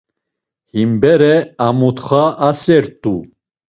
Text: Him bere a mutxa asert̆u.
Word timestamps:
Him 0.73 0.91
bere 1.01 1.31
a 1.65 1.67
mutxa 1.79 2.23
asert̆u. 2.47 3.15